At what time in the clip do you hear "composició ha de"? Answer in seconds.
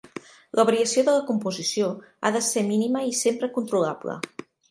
1.27-2.41